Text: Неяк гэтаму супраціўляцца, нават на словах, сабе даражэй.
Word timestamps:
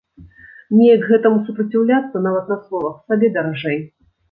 Неяк 0.79 1.03
гэтаму 1.09 1.37
супраціўляцца, 1.51 2.23
нават 2.29 2.51
на 2.55 2.59
словах, 2.65 2.99
сабе 3.13 3.33
даражэй. 3.39 3.79